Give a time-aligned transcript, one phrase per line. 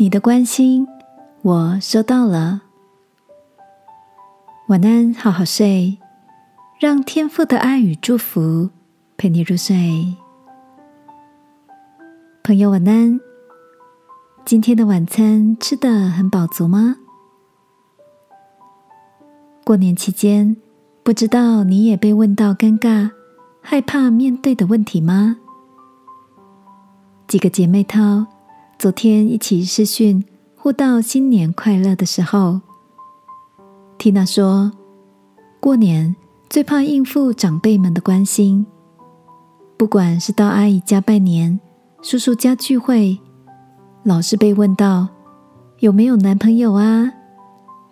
[0.00, 0.86] 你的关心，
[1.42, 2.62] 我收到了。
[4.68, 5.98] 晚安，好好睡，
[6.78, 8.70] 让天父的爱与祝福
[9.16, 10.14] 陪你入睡。
[12.44, 13.18] 朋友，晚安。
[14.44, 16.94] 今天的晚餐吃的很饱足吗？
[19.64, 20.56] 过年期间，
[21.02, 23.10] 不知道你也被问到尴尬、
[23.60, 25.38] 害怕面对的问题吗？
[27.26, 28.24] 几个姐妹淘。
[28.78, 30.24] 昨天一起视讯
[30.54, 32.60] 互道新年快乐的时候，
[33.98, 34.70] 缇娜说
[35.58, 36.14] ：“过年
[36.48, 38.64] 最怕应付长辈们的关心，
[39.76, 41.58] 不管是到阿姨家拜年、
[42.02, 43.18] 叔叔家聚会，
[44.04, 45.08] 老是被问到
[45.80, 47.12] 有没有男朋友啊？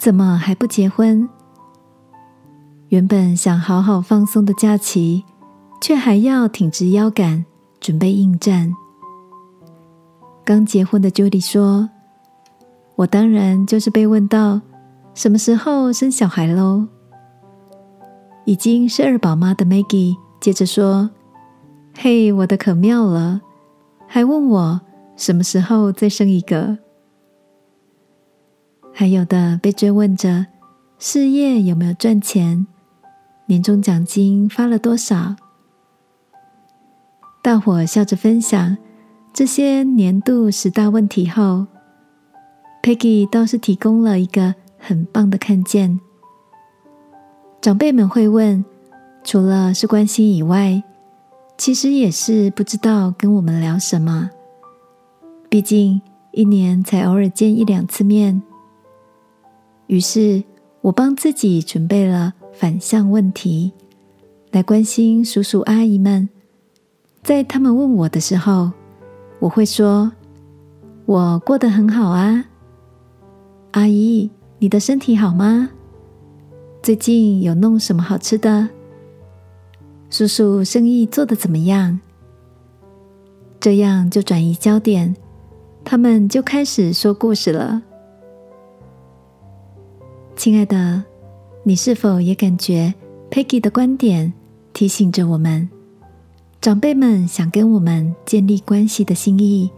[0.00, 1.28] 怎么还不结婚？
[2.88, 5.22] 原本想好好放松的假期，
[5.80, 7.44] 却还要挺直腰杆
[7.78, 8.74] 准备应战。”
[10.44, 11.88] 刚结婚的 Judy 说
[12.96, 14.60] ：“我当然就是被问到
[15.14, 16.86] 什么时候生小孩喽。”
[18.44, 21.08] 已经是二宝妈的 Maggie 接着说
[21.96, 23.40] ：“嘿，我的可妙了，
[24.08, 24.80] 还问我
[25.16, 26.78] 什么时候再生一个。”
[28.92, 30.44] 还有的被追问着
[30.98, 32.66] 事业有没有赚钱，
[33.46, 35.36] 年终奖金发了多少，
[37.40, 38.76] 大伙笑着分享。
[39.34, 41.66] 这些年度十大问题后
[42.82, 45.98] ，Peggy 倒是提供了一个很棒的看见。
[47.62, 48.62] 长辈们会问，
[49.24, 50.82] 除了是关心以外，
[51.56, 54.28] 其实也是不知道跟我们聊什么。
[55.48, 56.02] 毕竟
[56.32, 58.42] 一年才偶尔见一两次面。
[59.86, 60.44] 于是
[60.82, 63.72] 我帮自己准备了反向问题，
[64.50, 66.28] 来关心叔叔阿姨们，
[67.22, 68.72] 在他们问我的时候。
[69.42, 70.12] 我会说
[71.04, 72.44] ：“我过得很好啊，
[73.72, 74.30] 阿姨，
[74.60, 75.68] 你的身体好吗？
[76.80, 78.68] 最近有弄什么好吃的？
[80.10, 81.98] 叔叔生意做得怎么样？”
[83.58, 85.16] 这样就转移焦点，
[85.82, 87.82] 他们就开始说故事了。
[90.36, 91.02] 亲爱的，
[91.64, 92.94] 你是否也感觉
[93.28, 94.32] Peggy 的观点
[94.72, 95.68] 提醒着我们？
[96.62, 99.68] 长辈们想跟我们建立关系的心意，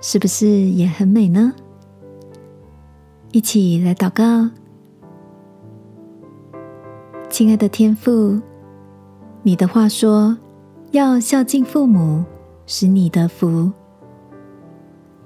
[0.00, 1.52] 是不是也很美呢？
[3.30, 4.50] 一起来祷告，
[7.30, 8.40] 亲爱的天父，
[9.44, 10.36] 你的话说
[10.90, 12.24] 要孝敬父母，
[12.66, 13.70] 使你得福。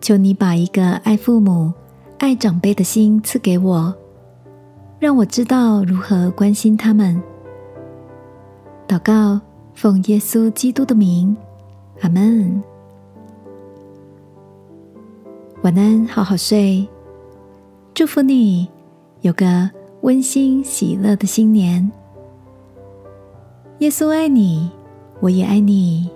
[0.03, 1.73] 求你把一个爱父母、
[2.19, 3.95] 爱长辈的心赐给我，
[4.99, 7.19] 让我知道如何关心他们。
[8.87, 9.41] 祷告。
[9.77, 11.37] 奉耶稣基督的名，
[12.01, 12.63] 阿门。
[15.63, 16.89] 晚安，好好睡。
[17.93, 18.67] 祝福你
[19.21, 19.71] 有个
[20.01, 21.93] 温馨喜乐的新年。
[23.81, 24.71] 耶稣爱你，
[25.21, 26.11] 我也爱你。